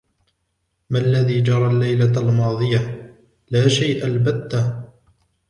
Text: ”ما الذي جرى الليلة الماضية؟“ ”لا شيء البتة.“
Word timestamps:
”ما 0.89 0.99
الذي 0.99 1.41
جرى 1.41 1.67
الليلة 1.67 2.11
الماضية؟“ 2.21 3.13
”لا 3.51 3.67
شيء 3.67 4.05
البتة.“ 4.05 4.83